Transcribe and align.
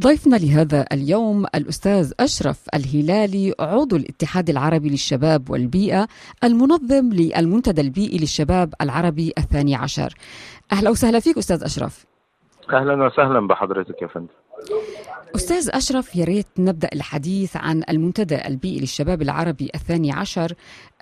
ضيفنا 0.00 0.36
لهذا 0.36 0.86
اليوم 0.92 1.46
الأستاذ 1.54 2.12
أشرف 2.20 2.66
الهلالي 2.74 3.54
عضو 3.60 3.96
الاتحاد 3.96 4.50
العربي 4.50 4.88
للشباب 4.88 5.50
والبيئة 5.50 6.06
المنظم 6.44 7.12
للمنتدى 7.12 7.80
البيئي 7.80 8.18
للشباب 8.18 8.74
العربي 8.80 9.32
الثاني 9.38 9.74
عشر. 9.74 10.14
أهلا 10.72 10.90
وسهلا 10.90 11.20
فيك 11.20 11.38
أستاذ 11.38 11.64
أشرف. 11.64 12.06
أهلا 12.72 13.06
وسهلا 13.06 13.46
بحضرتك 13.46 14.02
يا 14.02 14.06
فندم. 14.06 14.28
أستاذ 15.34 15.70
أشرف 15.72 16.16
يا 16.16 16.24
ريت 16.24 16.46
نبدأ 16.58 16.88
الحديث 16.92 17.56
عن 17.56 17.82
المنتدى 17.90 18.46
البيئي 18.46 18.80
للشباب 18.80 19.22
العربي 19.22 19.70
الثاني 19.74 20.12
عشر 20.12 20.52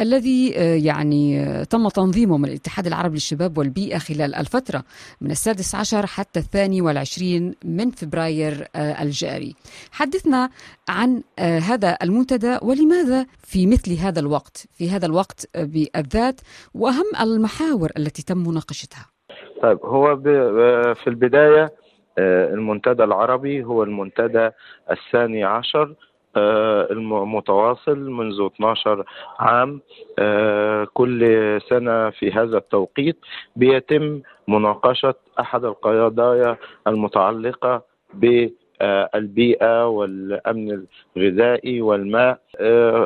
الذي 0.01 0.55
آه، 0.57 0.75
يعني 0.75 1.41
آه، 1.41 1.65
تم 1.65 1.89
تنظيمه 1.89 2.39
من 2.39 2.45
الاتحاد 2.45 2.87
العربي 2.87 3.15
للشباب 3.15 3.59
والبيئة 3.59 3.99
خلال 3.99 4.35
الفترة 4.35 4.85
من 5.21 5.31
السادس 5.31 5.75
عشر 5.75 6.07
حتى 6.07 6.41
الثاني 6.41 6.81
والعشرين 6.81 7.55
من 7.65 7.91
فبراير 7.91 8.69
آه، 8.77 9.03
الجاري. 9.03 9.55
حدثنا 9.91 10.51
عن 10.89 11.23
هذا 11.39 11.99
المنتدى 12.03 12.59
ولماذا 12.63 13.27
في 13.43 13.67
مثل 13.67 13.93
هذا 13.93 14.21
الوقت 14.21 14.67
في 14.73 14.91
هذا 14.91 15.07
الوقت 15.07 15.47
بالذات 15.59 16.41
وأهم 16.75 17.11
المحاور 17.21 17.91
التي 17.97 18.23
تم 18.23 18.39
مناقشتها. 18.39 19.07
طيب 19.63 19.79
هو 19.85 20.17
في 20.95 21.07
البداية 21.07 21.82
المنتدى 22.19 23.05
العربي 23.05 23.65
هو 23.65 23.83
المنتدى 23.83 24.51
الثاني 24.91 25.45
عشر 25.45 25.95
آه، 26.37 26.89
المتواصل 26.93 27.99
منذ 28.11 28.47
12 28.47 29.05
عام 29.39 29.81
آه، 30.19 30.89
كل 30.95 31.21
سنة 31.69 32.11
في 32.11 32.33
هذا 32.33 32.57
التوقيت 32.59 33.17
بيتم 33.57 34.21
مناقشة 34.49 35.15
أحد 35.41 35.65
القضايا 35.65 36.57
المتعلقة 36.87 37.83
بالبيئة 38.15 39.87
والأمن 39.89 40.87
الغذائي 41.17 41.81
والماء. 41.83 42.39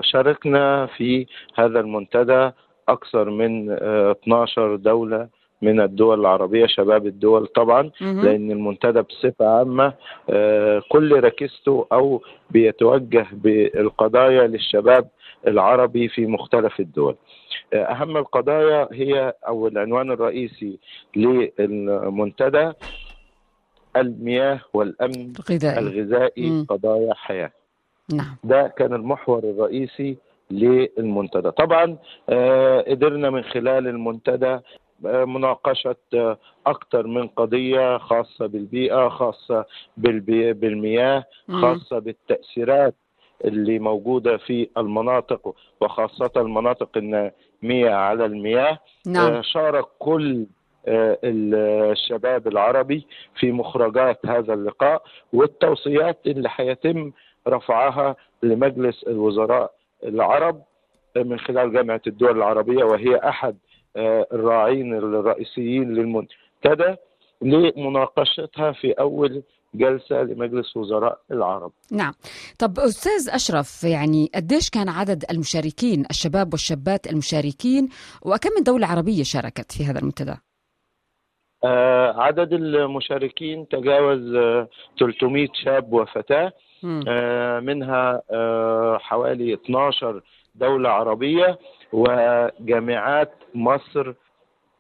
شاركنا 0.01 0.87
في 0.87 1.27
هذا 1.55 1.81
المنتدى 1.81 2.51
أكثر 2.89 3.31
من 3.31 3.71
12 3.71 4.77
دولة 4.77 5.29
من 5.63 5.81
الدول 5.81 6.21
العربية 6.21 6.67
شباب 6.67 7.07
الدول 7.07 7.47
طبعا 7.47 7.91
لأن 8.01 8.51
المنتدى 8.51 9.03
بصفة 9.03 9.59
عامة 9.59 9.93
آه، 10.31 10.83
كل 10.89 11.21
ركزته 11.21 11.87
أو 11.93 12.23
بيتوجه 12.51 13.27
بالقضايا 13.33 14.47
للشباب 14.47 15.09
العربي 15.47 16.09
في 16.09 16.27
مختلف 16.27 16.81
الدول. 16.81 17.17
آه، 17.73 17.85
أهم 17.85 18.17
القضايا 18.17 18.89
هي 18.93 19.35
أو 19.49 19.69
العنوان 19.69 20.11
الرئيسي 20.11 20.79
للمنتدى 21.17 22.73
المياه 23.97 24.61
والأمن 24.75 25.33
الغذائي, 25.51 25.79
الغذائي 25.79 26.65
قضايا 26.69 27.15
حياة. 27.15 27.51
نعم. 28.13 28.37
ده 28.45 28.75
كان 28.79 28.93
المحور 28.95 29.39
الرئيسي 29.39 30.17
للمنتدى. 30.51 31.51
طبعا 31.51 31.97
آه 32.29 32.81
قدرنا 32.81 33.31
من 33.31 33.43
خلال 33.43 33.89
المنتدى 33.89 34.59
مناقشة 35.03 35.97
أكثر 36.67 37.07
من 37.07 37.29
قضية 37.29 37.99
خاصة 37.99 38.47
بالبيئة 38.47 39.09
خاصة 39.09 39.65
بالمياه 40.53 41.25
خاصة 41.49 41.99
بالتأثيرات 41.99 42.95
اللي 43.45 43.79
موجودة 43.79 44.37
في 44.37 44.69
المناطق 44.77 45.55
وخاصة 45.81 46.31
المناطق 46.37 46.89
النامية 46.97 47.91
على 47.91 48.25
المياه 48.25 48.79
نعم. 49.07 49.33
آه، 49.33 49.41
شارك 49.41 49.85
كل 49.99 50.47
آه، 50.89 51.19
الشباب 51.25 52.49
العربي 52.49 53.07
في 53.41 53.53
مخرجات 53.53 54.27
هذا 54.27 54.55
اللقاء 54.55 55.03
والتوصيات 55.33 56.19
اللي 56.27 56.49
هيتم 56.57 57.13
رفعها 57.49 58.17
لمجلس 58.43 59.03
الوزراء 59.03 59.73
العرب 60.05 60.63
من 61.17 61.39
خلال 61.39 61.73
جامعة 61.73 62.01
الدول 62.07 62.37
العربية 62.37 62.85
وهي 62.85 63.17
أحد 63.17 63.57
آه، 63.57 63.66
الراعين 64.33 64.95
الرئيسيين 64.95 65.95
للمنتدى 65.95 66.97
لمناقشتها 67.43 68.73
في 68.73 68.93
أول 68.93 69.43
جلسة 69.75 70.23
لمجلس 70.23 70.77
وزراء 70.77 71.19
العرب. 71.31 71.73
نعم. 71.93 72.13
طب 72.59 72.79
أستاذ 72.79 73.35
أشرف 73.35 73.85
يعني 73.85 74.31
قديش 74.35 74.71
كان 74.71 74.89
عدد 74.89 75.25
المشاركين 75.31 76.05
الشباب 76.11 76.53
والشابات 76.53 77.07
المشاركين 77.07 77.89
وكم 78.23 78.51
من 78.57 78.63
دولة 78.63 78.87
عربية 78.87 79.23
شاركت 79.23 79.73
في 79.73 79.85
هذا 79.85 79.99
المنتدى؟ 79.99 80.35
آه 81.65 82.23
عدد 82.23 82.53
المشاركين 82.53 83.69
تجاوز 83.69 84.35
آه 84.35 84.69
300 85.01 85.49
شاب 85.65 85.93
وفتاة. 85.93 86.53
آه 87.09 87.61
منها 87.61 88.23
آه 88.31 88.99
حوالي 88.99 89.55
12 89.55 90.23
دولة 90.55 90.89
عربية. 90.89 91.59
وجامعات 91.93 93.33
مصر 93.55 94.13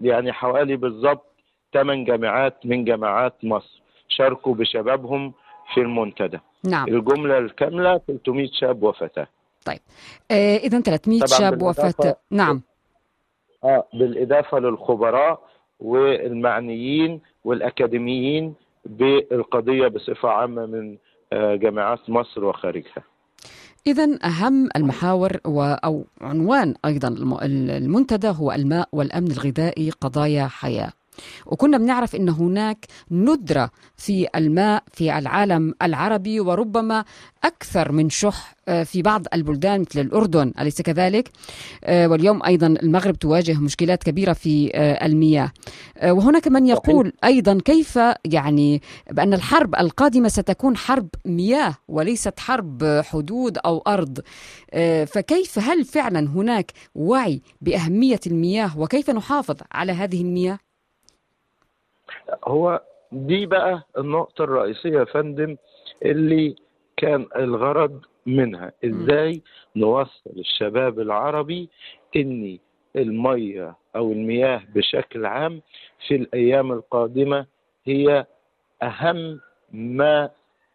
يعني 0.00 0.32
حوالي 0.32 0.76
بالضبط 0.76 1.26
ثمان 1.72 2.04
جامعات 2.04 2.66
من 2.66 2.84
جامعات 2.84 3.34
مصر. 3.42 3.82
شاركوا 4.08 4.54
بشبابهم 4.54 5.32
في 5.74 5.80
المنتدى. 5.80 6.38
نعم. 6.64 6.88
الجملة 6.88 7.38
الكاملة 7.38 7.98
300 7.98 8.48
شاب 8.52 8.82
وفتاة. 8.82 9.26
طيب. 9.64 9.78
آه 10.30 10.56
إذا 10.56 10.80
300 10.80 11.26
شاب 11.26 11.62
وفتاة. 11.62 12.16
نعم. 12.30 12.62
آه 13.64 13.84
بالإضافة 13.94 14.58
للخبراء 14.58 15.40
والمعنيين 15.80 17.20
والأكاديميين 17.44 18.54
بالقضية 18.84 19.88
بصفة 19.88 20.28
عامة 20.28 20.66
من 20.66 20.96
آه 21.32 21.54
جامعات 21.54 22.10
مصر 22.10 22.44
وخارجها. 22.44 23.02
إذا 23.86 24.18
أهم 24.24 24.68
المحاور 24.76 25.38
أو 25.46 26.04
عنوان 26.20 26.74
أيضا 26.84 27.08
المنتدى 27.08 28.28
هو 28.28 28.52
الماء 28.52 28.88
والأمن 28.92 29.30
الغذائي 29.32 29.90
قضايا 29.90 30.46
حياة. 30.46 30.92
وكنا 31.46 31.78
بنعرف 31.78 32.16
إن 32.16 32.28
هناك 32.28 32.86
ندرة 33.10 33.70
في 33.96 34.28
الماء 34.36 34.82
في 34.92 35.18
العالم 35.18 35.74
العربي 35.82 36.40
وربما 36.40 37.04
أكثر 37.44 37.92
من 37.92 38.10
شح 38.10 38.56
آه، 38.68 38.82
في 38.82 39.02
بعض 39.02 39.26
البلدان 39.34 39.80
مثل 39.80 40.00
الأردن 40.00 40.52
أليس 40.60 40.82
كذلك؟ 40.82 41.30
آه، 41.84 42.06
واليوم 42.08 42.42
أيضا 42.42 42.66
المغرب 42.66 43.18
تواجه 43.18 43.60
مشكلات 43.60 44.02
كبيرة 44.02 44.32
في 44.32 44.70
آه، 44.74 45.06
المياه 45.06 45.52
وهناك 46.04 46.48
من 46.48 46.66
يقول 46.66 47.12
أيضا 47.24 47.58
كيف 47.64 47.98
يعني 48.24 48.82
بأن 49.10 49.34
الحرب 49.34 49.74
القادمة 49.74 50.28
ستكون 50.28 50.76
حرب 50.76 51.08
مياه 51.24 51.74
وليست 51.88 52.40
حرب 52.40 53.02
حدود 53.04 53.58
أو 53.58 53.78
أرض 53.86 54.20
فكيف 55.06 55.58
هل 55.58 55.84
فعلا 55.84 56.20
هناك 56.30 56.72
وعي 56.94 57.42
بأهمية 57.60 58.20
المياه 58.26 58.78
وكيف 58.78 59.10
نحافظ 59.10 59.56
على 59.72 59.92
هذه 59.92 60.20
المياه؟ 60.20 60.58
هو 62.44 62.82
دي 63.12 63.46
بقى 63.46 63.82
النقطة 63.98 64.44
الرئيسية 64.44 64.98
يا 64.98 65.04
فندم 65.04 65.56
اللي 66.04 66.56
كان 66.96 67.26
الغرض 67.36 68.00
منها. 68.26 68.72
إزاي 68.84 69.42
نوصل 69.76 70.30
الشباب 70.36 71.00
العربي 71.00 71.68
إن 72.16 72.58
المية 72.96 73.74
أو 73.96 74.12
المياه 74.12 74.62
بشكل 74.74 75.26
عام 75.26 75.60
في 76.06 76.14
الأيام 76.16 76.72
القادمة 76.72 77.46
هي 77.84 78.26
أهم 78.82 79.40
ما 79.72 80.30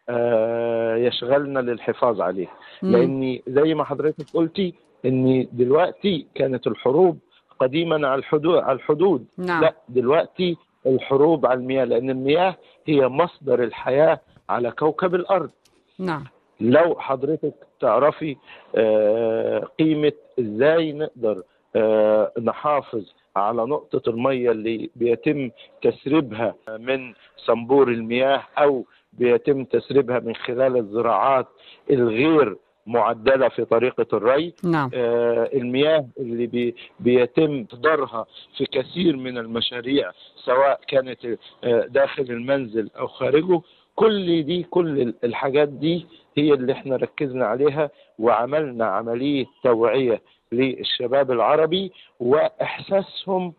آه، 0.08 0.96
يشغلنا 0.96 1.58
للحفاظ 1.60 2.20
عليه. 2.20 2.46
لأن 2.82 3.38
زي 3.48 3.74
ما 3.74 3.84
حضرتك 3.84 4.24
قلتي 4.34 4.74
إن 5.04 5.48
دلوقتي 5.52 6.26
كانت 6.34 6.66
الحروب 6.66 7.18
قديما 7.60 8.08
على 8.08 8.18
الحدود 8.18 8.58
على 8.62 8.72
الحدود. 8.76 9.26
نعم. 9.38 9.62
لا 9.62 9.74
دلوقتي 9.88 10.56
الحروب 10.86 11.46
على 11.46 11.60
المياه 11.60 11.84
لأن 11.84 12.10
المياه 12.10 12.56
هي 12.86 13.08
مصدر 13.08 13.62
الحياة 13.62 14.20
على 14.48 14.70
كوكب 14.70 15.14
الأرض. 15.14 15.50
نعم. 15.98 16.24
لو 16.60 16.96
حضرتك 16.98 17.54
تعرفي 17.80 18.36
آه، 18.74 19.58
قيمة 19.78 20.12
إزاي 20.40 20.92
نقدر 20.92 21.42
آه، 21.76 22.32
نحافظ 22.42 23.12
على 23.36 23.62
نقطة 23.62 24.10
المية 24.10 24.50
اللي 24.50 24.90
بيتم 24.96 25.50
تسريبها 25.82 26.54
من 26.78 27.14
صنبور 27.36 27.88
المياه 27.88 28.42
أو 28.58 28.84
بيتم 29.12 29.64
تسريبها 29.64 30.18
من 30.18 30.34
خلال 30.34 30.76
الزراعات 30.76 31.46
الغير 31.90 32.56
معدلة 32.86 33.48
في 33.48 33.64
طريقة 33.64 34.06
الري 34.12 34.54
نعم. 34.64 34.90
آه 34.94 35.50
المياه 35.54 36.06
اللي 36.18 36.46
بي 36.46 36.74
بيتم 37.00 37.66
اصدارها 37.72 38.26
في 38.56 38.66
كثير 38.66 39.16
من 39.16 39.38
المشاريع 39.38 40.10
سواء 40.44 40.80
كانت 40.88 41.18
آه 41.64 41.86
داخل 41.86 42.22
المنزل 42.22 42.90
أو 42.98 43.06
خارجه 43.06 43.60
كل 43.94 44.42
دي 44.42 44.62
كل 44.62 45.14
الحاجات 45.24 45.68
دي 45.68 46.06
هي 46.36 46.52
اللي 46.52 46.72
إحنا 46.72 46.96
ركزنا 46.96 47.46
عليها 47.46 47.90
وعملنا 48.18 48.84
عملية 48.86 49.46
توعية 49.64 50.22
للشباب 50.52 51.30
العربي 51.30 51.92
وإحساسهم 52.20 53.52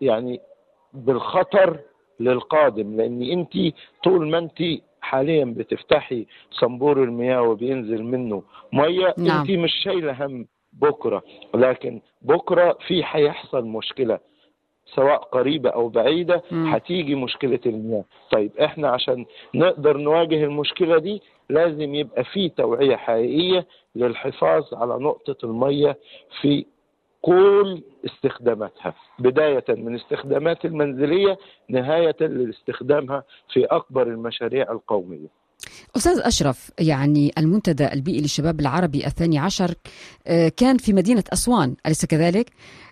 يعني 0.00 0.40
بالخطر 0.94 1.78
للقادم 2.20 2.96
لأن 2.96 3.22
انت 3.22 3.74
طول 4.04 4.30
ما 4.30 4.38
انت 4.38 4.62
حاليا 5.00 5.44
بتفتحي 5.44 6.26
صنبور 6.50 7.04
المياه 7.04 7.42
وبينزل 7.42 8.02
منه 8.02 8.42
ميه 8.72 9.14
نعم. 9.18 9.40
انت 9.40 9.50
مش 9.50 9.72
شايله 9.84 10.26
هم 10.26 10.46
بكرة 10.72 11.22
لكن 11.54 12.00
بكرة 12.22 12.78
في 12.86 13.02
هيحصل 13.06 13.64
مشكلة 13.64 14.18
سواء 14.94 15.16
قريبة 15.16 15.70
أو 15.70 15.88
بعيدة 15.88 16.42
مم. 16.50 16.66
هتيجي 16.74 17.14
مشكلة 17.14 17.60
المياه 17.66 18.04
طيب 18.30 18.52
إحنا 18.58 18.88
عشان 18.88 19.26
نقدر 19.54 19.96
نواجه 19.96 20.44
المشكلة 20.44 20.98
دي 20.98 21.22
لازم 21.50 21.94
يبقى 21.94 22.24
في 22.24 22.48
توعية 22.48 22.96
حقيقية 22.96 23.66
للحفاظ 23.96 24.74
على 24.74 24.94
نقطة 24.94 25.36
المية 25.46 25.98
في 26.40 26.66
كل 27.22 27.82
استخداماتها 28.04 28.94
بداية 29.18 29.64
من 29.68 29.94
استخدامات 29.94 30.64
المنزلية 30.64 31.38
نهاية 31.68 32.16
لاستخدامها 32.20 33.24
في 33.52 33.64
أكبر 33.64 34.02
المشاريع 34.02 34.72
القومية 34.72 35.40
أستاذ 35.96 36.20
أشرف 36.24 36.70
يعني 36.80 37.32
المنتدى 37.38 37.92
البيئي 37.92 38.20
للشباب 38.20 38.60
العربي 38.60 39.06
الثاني 39.06 39.38
عشر 39.38 39.74
آه، 40.26 40.48
كان 40.48 40.76
في 40.76 40.92
مدينة 40.92 41.24
أسوان 41.32 41.76
أليس 41.86 42.04
كذلك؟ 42.04 42.50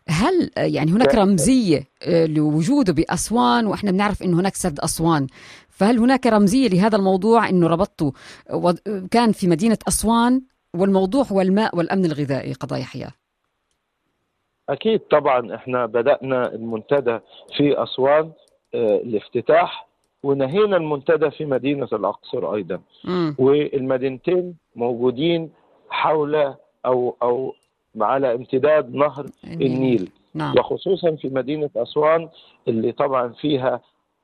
هل 0.09 0.51
آه، 0.59 0.65
يعني 0.65 0.93
هناك. 0.93 1.15
رمزية 1.15 1.85
آه، 2.03 2.27
لوجوده 2.27 2.93
بأسوان 2.93 3.67
وإحنا 3.67 3.91
بنعرف 3.91 4.23
أنه 4.23 4.41
هناك 4.41 4.55
سد 4.55 4.81
أسوان 4.81 5.27
فهل 5.69 5.99
هناك 5.99 6.27
رمزية 6.27 6.69
لهذا 6.69 6.97
الموضوع 6.97 7.49
أنه 7.49 7.67
ربطته 7.67 8.13
كان 9.11 9.33
في 9.33 9.49
مدينة 9.49 9.79
أسوان 9.89 10.43
والموضوع 10.75 11.25
هو 11.25 11.41
الماء 11.41 11.77
والأمن 11.77 12.05
الغذائي 12.05 12.53
قضايا 12.53 12.85
حياة 12.85 13.13
أكيد 14.69 15.00
طبعا 15.00 15.55
إحنا 15.55 15.87
بدأنا 15.87 16.55
المنتدى 16.55 17.19
في 17.56 17.82
أسوان 17.82 18.31
آه، 18.75 18.97
الافتتاح 18.97 19.88
ونهينا 20.23 20.76
المنتدى 20.76 21.31
في 21.31 21.44
مدينة 21.44 21.88
الأقصر 21.93 22.55
أيضا. 22.55 22.81
مم. 23.05 23.37
والمدينتين 23.38 24.56
موجودين 24.76 25.50
حول 25.91 26.55
أو 26.87 27.17
أو 27.23 27.55
على 28.00 28.35
امتداد 28.35 28.94
نهر 28.94 29.26
النيل. 29.44 30.11
نعم. 30.35 30.55
وخصوصا 30.59 31.11
في 31.11 31.29
مدينة 31.29 31.70
أسوان 31.76 32.29
اللي 32.69 32.93
طبعا 32.93 33.29
فيها 33.29 33.81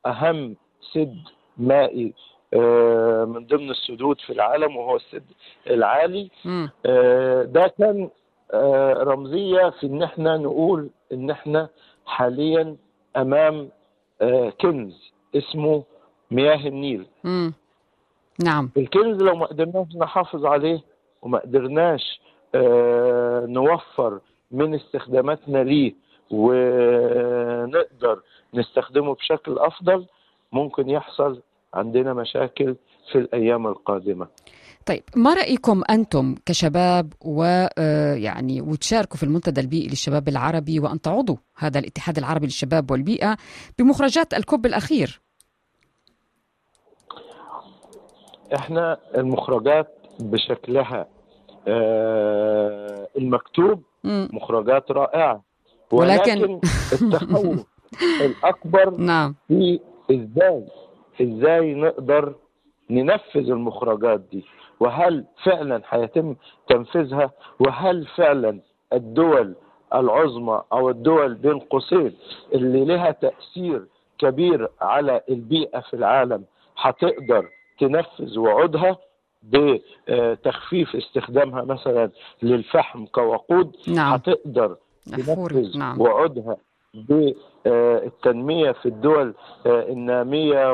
أهم 0.06 0.56
سد 0.92 1.18
مائي 1.58 2.12
آه، 2.54 3.24
من 3.24 3.46
ضمن 3.46 3.70
السدود 3.70 4.20
في 4.20 4.32
العالم 4.32 4.76
وهو 4.76 4.96
السد 4.96 5.24
العالي. 5.70 6.30
مم. 6.44 6.70
آه، 6.86 7.42
ده 7.42 7.74
كان 7.78 8.08
آه، 8.54 8.92
رمزية 8.92 9.70
في 9.70 9.86
إن 9.86 10.02
إحنا 10.02 10.36
نقول 10.36 10.90
إن 11.12 11.30
إحنا 11.30 11.68
حاليا 12.06 12.76
أمام 13.16 13.68
آه، 14.20 14.50
كنز 14.60 15.12
اسمه 15.36 15.82
مياه 16.30 16.68
النيل. 16.68 17.06
مم. 17.24 17.52
نعم. 18.44 18.70
الكنز 18.76 19.22
لو 19.22 19.36
ما 19.36 19.46
قدرناش 19.46 19.86
نحافظ 19.96 20.46
عليه 20.46 20.80
وما 21.22 21.38
قدرناش 21.38 22.20
آه، 22.54 23.46
نوفر 23.46 24.20
من 24.50 24.74
استخداماتنا 24.74 25.58
ليه 25.64 25.94
ونقدر 26.30 28.20
نستخدمه 28.54 29.14
بشكل 29.14 29.58
أفضل 29.58 30.06
ممكن 30.52 30.90
يحصل 30.90 31.40
عندنا 31.74 32.14
مشاكل 32.14 32.76
في 33.12 33.18
الأيام 33.18 33.66
القادمة. 33.66 34.26
طيب 34.86 35.02
ما 35.16 35.34
رأيكم 35.34 35.82
أنتم 35.90 36.34
كشباب 36.46 37.12
ويعني 37.20 38.60
وتشاركوا 38.60 39.16
في 39.16 39.22
المنتدى 39.22 39.60
البيئي 39.60 39.88
للشباب 39.88 40.28
العربي 40.28 40.80
وأن 40.80 41.00
تعضوا 41.00 41.36
هذا 41.56 41.78
الاتحاد 41.78 42.18
العربي 42.18 42.46
للشباب 42.46 42.90
والبيئة 42.90 43.36
بمخرجات 43.78 44.34
الكوب 44.34 44.66
الأخير؟ 44.66 45.20
إحنا 48.54 48.98
المخرجات 49.16 49.88
بشكلها 50.20 51.06
آه، 51.68 53.08
المكتوب. 53.18 53.82
مخرجات 54.04 54.90
رائعة. 54.90 55.42
ولكن- 55.92 56.38
ولكن 56.42 56.60
التخوف 56.92 57.66
الأكبر 58.26 58.90
نعم. 58.96 59.34
في 59.48 59.80
إزاي 60.10 60.64
إزاي 61.22 61.74
نقدر 61.74 62.34
ننفذ 62.90 63.50
المخرجات 63.50 64.20
دي؟ 64.20 64.44
وهل 64.80 65.24
فعلا 65.44 65.82
هيتم 65.88 66.36
تنفيذها؟ 66.68 67.30
وهل 67.60 68.06
فعلا 68.06 68.60
الدول 68.92 69.54
العظمى 69.94 70.62
أو 70.72 70.90
الدول 70.90 71.34
بين 71.34 71.58
قوسين 71.58 72.14
اللي 72.54 72.84
لها 72.84 73.10
تأثير 73.10 73.86
كبير 74.18 74.68
على 74.80 75.20
البيئة 75.28 75.80
في 75.80 75.94
العالم 75.94 76.44
هتقدر 76.76 77.48
تنفذ 77.78 78.38
وعودها 78.38 78.96
بتخفيف 79.42 80.96
استخدامها 80.96 81.62
مثلا 81.64 82.10
للفحم 82.42 83.06
كوقود؟ 83.06 83.76
نعم. 83.88 84.12
هتقدر 84.14 84.76
نحفوري 85.12 85.54
تنفذ 85.62 85.78
نعم. 85.78 86.00
وعودها 86.00 86.56
بالتنمية 86.94 88.72
في 88.72 88.86
الدول 88.86 89.34
آه، 89.66 89.88
النامية 89.88 90.72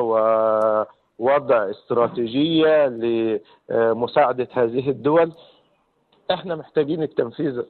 ووضع 1.20 1.70
استراتيجية 1.70 2.86
لمساعدة 3.70 4.48
هذه 4.52 4.90
الدول. 4.90 5.32
إحنا 6.30 6.56
محتاجين 6.56 7.02
التنفيذ 7.02 7.62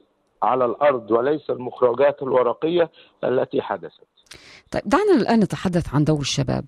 على 0.43 0.65
الأرض 0.65 1.11
وليس 1.11 1.49
المخرجات 1.49 2.21
الورقية 2.21 2.91
التي 3.23 3.61
حدثت. 3.61 4.07
طيب 4.71 4.81
دعنا 4.85 5.15
الآن 5.15 5.39
نتحدث 5.39 5.95
عن 5.95 6.03
دور 6.03 6.19
الشباب. 6.19 6.65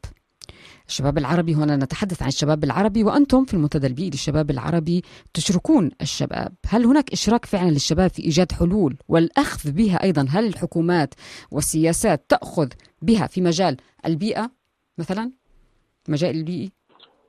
الشباب 0.88 1.18
العربي 1.18 1.54
هنا 1.56 1.76
نتحدث 1.76 2.22
عن 2.22 2.28
الشباب 2.28 2.64
العربي 2.64 3.04
وأنتم 3.04 3.46
في 3.46 3.54
المنتدى 3.54 3.88
البيئي 3.88 4.10
للشباب 4.10 4.50
العربي 4.52 5.04
تشركون 5.34 5.92
الشباب. 6.02 6.54
هل 6.68 6.86
هناك 6.86 7.14
إشراك 7.14 7.46
فعلا 7.46 7.70
للشباب 7.70 8.10
في 8.10 8.24
إيجاد 8.24 8.52
حلول 8.52 8.98
والأخذ 9.08 9.72
بها 9.72 10.04
أيضا؟ 10.04 10.26
هل 10.30 10.48
الحكومات 10.48 11.14
والسياسات 11.52 12.26
تأخذ 12.30 12.68
بها 13.02 13.28
في 13.28 13.42
مجال 13.42 13.78
البيئة 14.06 14.52
مثلا؟ 14.98 15.43
مجال 16.10 16.36
البيئي 16.36 16.72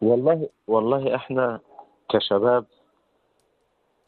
والله 0.03 0.49
والله 0.67 1.15
إحنا 1.15 1.61
كشباب 2.11 2.65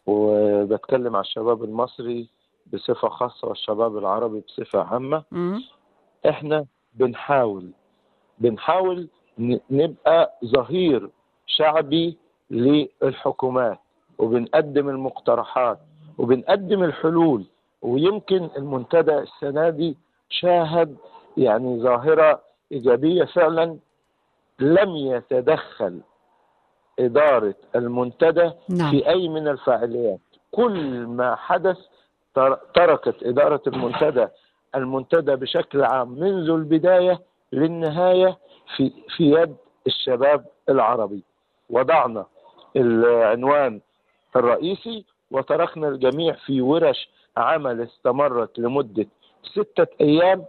وبتكلم 0.07 1.17
على 1.17 1.25
الشباب 1.25 1.65
المصري 1.65 2.29
بصفة 2.73 3.09
خاصة 3.09 3.49
والشباب 3.49 3.99
العربي 3.99 4.41
بصفة 4.41 4.83
عامة 4.83 5.23
مم. 5.33 5.63
إحنا 6.29 6.67
بنحاول 6.95 7.71
بنحاول 8.39 9.09
نبقى 9.71 10.39
ظهير 10.45 11.11
شعبي 11.47 12.17
للحكومات 12.51 13.79
وبنقدم 14.19 14.89
المقترحات 14.89 15.79
وبنقدم 16.19 16.83
الحلول 16.85 17.45
ويمكن 17.83 18.49
المنتدى 18.57 19.19
السنة 19.19 19.71
دي 19.71 19.97
شاهد 20.29 20.97
يعني 21.37 21.81
ظاهرة 21.83 22.41
إيجابية 22.73 23.25
فعلا 23.25 23.79
لم 24.61 24.97
يتدخل 24.97 26.01
إدارة 26.99 27.55
المنتدى 27.77 28.51
نعم. 28.69 28.91
في 28.91 29.09
أي 29.09 29.29
من 29.29 29.49
الفاعليات. 29.49 30.21
كل 30.51 31.07
ما 31.07 31.35
حدث 31.37 31.79
تر- 32.35 32.59
تركت 32.75 33.23
إدارة 33.23 33.63
المنتدى 33.67 34.27
المنتدى 34.75 35.37
بشكل 35.37 35.85
عام 35.85 36.09
منذ 36.13 36.51
البداية 36.51 37.21
للنهاية 37.53 38.39
في, 38.77 38.93
في 39.17 39.31
يد 39.31 39.57
الشباب 39.87 40.45
العربي. 40.69 41.23
وضعنا 41.71 42.27
العنوان 42.77 43.81
الرئيسي 44.37 45.05
وتركنا 45.31 45.89
الجميع 45.89 46.35
في 46.35 46.61
ورش 46.61 47.09
عمل 47.37 47.81
استمرت 47.81 48.59
لمدة 48.59 49.07
ستة 49.53 49.87
أيام 50.01 50.45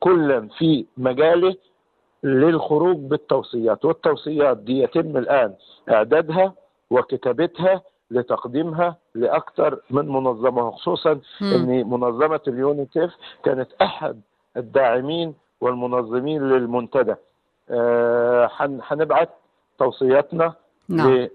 كلا 0.00 0.48
في 0.58 0.86
مجاله 0.96 1.56
للخروج 2.22 2.96
بالتوصيات 2.96 3.84
والتوصيات 3.84 4.56
دي 4.56 4.82
يتم 4.82 5.16
الآن 5.16 5.54
إعدادها 5.90 6.52
وكتابتها 6.90 7.82
لتقديمها 8.10 8.96
لأكثر 9.14 9.78
من 9.90 10.08
منظمة 10.08 10.70
خصوصا 10.70 11.20
مم. 11.40 11.52
أن 11.54 11.90
منظمة 11.90 12.40
اليونيسيف 12.48 13.14
كانت 13.44 13.68
أحد 13.82 14.20
الداعمين 14.56 15.34
والمنظمين 15.60 16.42
للمنتدى 16.48 17.14
آه، 17.70 18.50
هن- 18.56 18.80
هنبعت 18.82 19.28
توصياتنا 19.78 20.52
نعم 20.88 21.28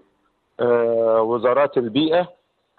لوزارات 0.60 1.78
البيئة 1.78 2.28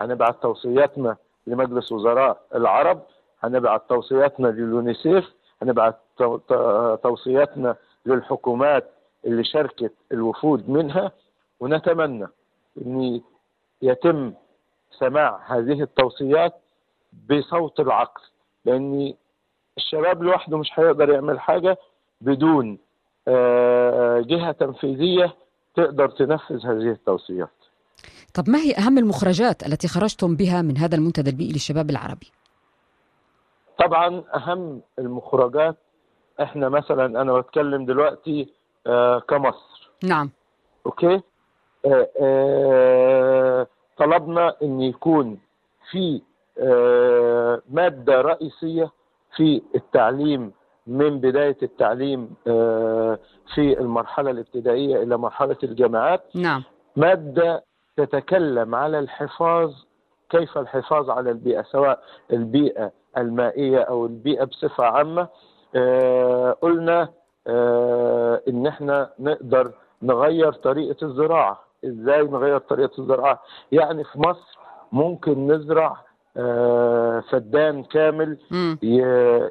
هنبعت 0.00 0.42
توصياتنا 0.42 1.16
لمجلس 1.46 1.92
وزراء 1.92 2.40
العرب 2.54 3.00
هنبعت 3.40 3.82
توصياتنا 3.88 4.48
لليونيسيف 4.48 5.32
هنبعت 5.62 5.96
تو- 6.16 6.36
تو- 6.36 6.94
توصياتنا 6.94 7.76
للحكومات 8.06 8.90
اللي 9.24 9.44
شاركت 9.44 9.92
الوفود 10.12 10.68
منها 10.70 11.12
ونتمنى 11.60 12.26
إن 12.86 13.20
يتم 13.82 14.32
سماع 14.98 15.40
هذه 15.46 15.82
التوصيات 15.82 16.54
بصوت 17.30 17.80
العقل 17.80 18.22
لأن 18.64 19.14
الشباب 19.78 20.22
لوحده 20.22 20.58
مش 20.58 20.70
هيقدر 20.74 21.10
يعمل 21.10 21.40
حاجة 21.40 21.76
بدون 22.20 22.78
آه، 23.28 24.20
جهة 24.20 24.52
تنفيذية 24.52 25.34
تقدر 25.74 26.08
تنفذ 26.08 26.66
هذه 26.66 26.90
التوصيات 26.90 27.50
طب 28.34 28.50
ما 28.50 28.58
هي 28.58 28.74
أهم 28.74 28.98
المخرجات 28.98 29.66
التي 29.66 29.88
خرجتم 29.88 30.36
بها 30.36 30.62
من 30.62 30.78
هذا 30.78 30.96
المنتدى 30.96 31.30
البيئي 31.30 31.52
للشباب 31.52 31.90
العربي؟ 31.90 32.30
طبعا 33.78 34.24
أهم 34.34 34.82
المخرجات 34.98 35.76
إحنا 36.42 36.68
مثلا 36.68 37.20
أنا 37.22 37.38
بتكلم 37.40 37.84
دلوقتي 37.84 38.52
آه 38.86 39.18
كمصر. 39.18 39.90
نعم. 40.04 40.30
أوكي؟ 40.86 41.20
آه 41.86 42.08
آه 42.20 43.66
طلبنا 43.96 44.54
إن 44.62 44.80
يكون 44.80 45.38
في 45.90 46.22
آه 46.58 47.62
مادة 47.70 48.20
رئيسية 48.20 48.90
في 49.36 49.62
التعليم 49.74 50.52
من 50.86 51.20
بداية 51.20 51.56
التعليم 51.62 52.34
آه 52.46 53.18
في 53.54 53.80
المرحلة 53.80 54.30
الابتدائية 54.30 55.02
إلى 55.02 55.16
مرحلة 55.16 55.56
الجامعات. 55.62 56.22
نعم. 56.34 56.62
مادة 56.96 57.64
تتكلم 57.96 58.74
على 58.74 58.98
الحفاظ 58.98 59.72
كيف 60.30 60.58
الحفاظ 60.58 61.10
على 61.10 61.30
البيئة 61.30 61.62
سواء 61.62 62.02
البيئة 62.32 62.92
المائية 63.18 63.78
أو 63.78 64.06
البيئة 64.06 64.44
بصفة 64.44 64.84
عامة. 64.84 65.28
قلنا 66.62 67.08
آه 67.46 68.42
إن 68.48 68.66
إحنا 68.66 69.10
نقدر 69.18 69.72
نغير 70.02 70.52
طريقة 70.52 71.04
الزراعة. 71.06 71.60
إزاي 71.84 72.22
نغير 72.22 72.58
طريقة 72.58 73.00
الزراعة؟ 73.00 73.42
يعني 73.72 74.04
في 74.04 74.18
مصر 74.20 74.58
ممكن 74.92 75.46
نزرع 75.52 75.96
آه 76.36 77.20
فدان 77.30 77.82
كامل 77.84 78.38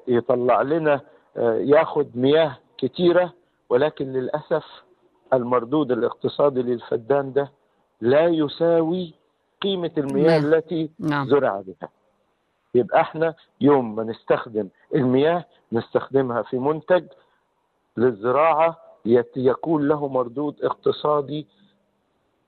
يطلع 0.08 0.62
لنا 0.62 1.02
آه 1.38 1.54
ياخد 1.54 2.18
مياه 2.18 2.58
كتيرة 2.78 3.34
ولكن 3.70 4.06
للأسف 4.14 4.66
المردود 5.34 5.92
الاقتصادي 5.92 6.62
للفدان 6.62 7.34
ده 7.34 7.52
لا 8.02 8.26
يساوي 8.28 9.14
قيمة 9.62 9.92
المياه 9.98 10.40
نعم. 10.40 10.54
التي 10.54 10.90
نعم. 11.00 11.28
زرع 11.28 11.62
بها. 11.62 11.90
يبقى 12.76 13.02
إحنا 13.02 13.34
يوم 13.62 13.96
ما 13.96 14.04
نستخدم 14.04 14.68
المياه 14.96 15.46
نستخدمها 15.72 16.42
في 16.42 16.58
منتج 16.60 17.06
للزراعة 17.98 18.78
يت- 19.06 19.38
يكون 19.38 19.88
له 19.88 20.08
مردود 20.08 20.56
اقتصادي 20.64 21.48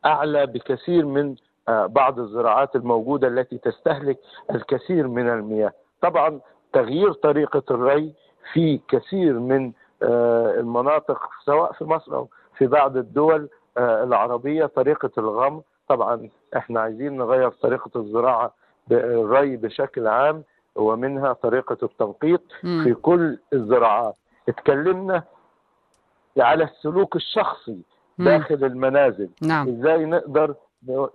أعلى 0.06 0.46
بكثير 0.46 1.06
من 1.06 1.36
آه، 1.68 1.86
بعض 1.86 2.20
الزراعات 2.20 2.76
الموجودة 2.76 3.28
التي 3.28 3.58
تستهلك 3.58 4.20
الكثير 4.52 5.08
من 5.08 5.30
المياه. 5.30 5.74
طبعا 6.02 6.40
تغيير 6.74 7.14
طريقة 7.14 7.64
الري 7.72 8.14
في 8.54 8.80
كثير 8.88 9.40
من 9.40 9.72
آه، 10.04 10.60
المناطق 10.60 11.30
سواء 11.46 11.72
في 11.74 11.84
مصر 11.86 12.16
أو 12.16 12.28
في 12.58 12.68
بعض 12.68 12.98
الدول 12.98 13.50
آه، 13.78 14.04
العربية 14.04 14.66
طريقة 14.66 15.10
الغم 15.18 15.62
طبعا 15.88 16.30
إحنا 16.58 16.80
عايزين 16.82 17.18
نغير 17.18 17.50
طريقة 17.50 17.92
الزراعة 17.96 18.54
ب- 18.88 18.94
الري 18.94 19.58
بشكل 19.58 20.08
عام 20.08 20.44
ومنها 20.76 21.34
طريقة 21.34 21.78
التنقيط 21.84 22.42
مم. 22.64 22.84
في 22.84 22.94
كل 22.94 23.38
الزراعات. 23.54 24.16
اتكلمنا 24.50 25.24
على 26.38 26.64
السلوك 26.64 27.16
الشخصي 27.16 27.78
مم. 28.18 28.26
داخل 28.26 28.56
المنازل 28.66 29.30
نعم 29.42 29.68
إزاي 29.70 30.06
نقدر 30.06 30.56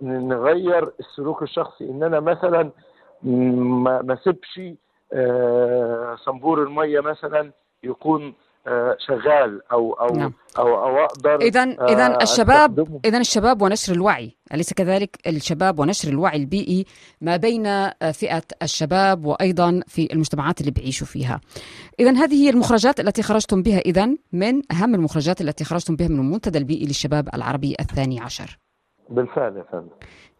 نغير 0.01 0.91
السلوك 0.99 1.41
الشخصي 1.43 1.89
إن 1.89 2.03
أنا 2.03 2.19
مثلا 2.19 2.69
م- 3.23 4.05
ما 4.05 4.13
أسيبش 4.13 4.61
آه، 5.13 6.15
صنبور 6.15 6.63
المية 6.63 6.99
مثلا 6.99 7.51
يكون 7.83 8.33
شغال 9.07 9.61
أو 9.71 9.93
أو 9.93 10.15
نعم. 10.15 10.33
أو 10.57 10.67
أو 10.67 11.05
أقدر 11.05 11.35
إذا 11.35 11.63
آه، 11.63 11.85
إذا 11.85 12.21
الشباب. 12.21 13.01
إذا 13.05 13.17
الشباب 13.17 13.61
ونشر 13.61 13.93
الوعي 13.93 14.37
أليس 14.53 14.73
كذلك؟ 14.73 15.17
الشباب 15.27 15.79
ونشر 15.79 16.09
الوعي 16.09 16.37
البيئي 16.37 16.85
ما 17.21 17.37
بين 17.37 17.89
فئة 18.13 18.43
الشباب 18.61 19.25
وأيضا 19.25 19.81
في 19.87 20.13
المجتمعات 20.13 20.61
اللي 20.61 20.71
بيعيشوا 20.71 21.07
فيها. 21.07 21.41
إذا 21.99 22.11
هذه 22.11 22.45
هي 22.45 22.49
المخرجات 22.49 22.99
التي 22.99 23.23
خرجتم 23.23 23.61
بها. 23.61 23.79
إذا 23.79 24.05
من 24.31 24.61
أهم 24.71 24.95
المخرجات 24.95 25.41
التي 25.41 25.63
خرجتم 25.63 25.95
بها 25.95 26.07
من 26.07 26.19
المنتدى 26.19 26.57
البيئي 26.57 26.85
للشباب 26.85 27.29
العربي 27.33 27.75
الثاني 27.79 28.19
عشر. 28.19 28.57
بالفعل 29.09 29.57
يا 29.57 29.65
فندم. 29.71 29.89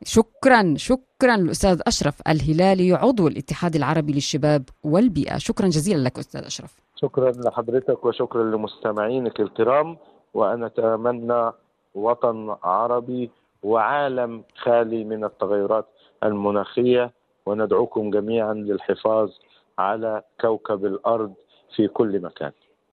شكرا 0.04 0.74
شكرا 0.78 1.36
الأستاذ 1.36 1.82
أشرف 1.88 2.22
الهلالي 2.28 2.94
عضو 2.94 3.28
الاتحاد 3.28 3.76
العربي 3.76 4.14
للشباب 4.14 4.64
والبيئة. 4.84 5.38
شكرا 5.38 5.68
جزيلا 5.68 6.04
لك 6.04 6.20
أستاذ 6.20 6.46
أشرف. 6.46 6.82
شكرا 6.96 7.32
لحضرتك 7.32 8.06
وشكرا 8.06 8.44
لمستمعينك 8.44 9.40
الكرام 9.40 9.98
وأنا 10.34 10.66
أتمنى 10.66 11.52
وطن 11.96 12.56
عربي 12.64 13.30
وعالم 13.64 14.44
خالي 14.58 15.04
من 15.04 15.24
التغيرات 15.24 15.86
المناخية. 16.24 17.12
وندعوكم 17.46 18.10
جميعا 18.10 18.54
للحفاظ 18.54 19.30
على 19.80 20.24
كوكب 20.42 20.86
الأرض 20.86 21.34
في 21.76 21.88
كل 21.88 22.22
مكان. 22.22 22.52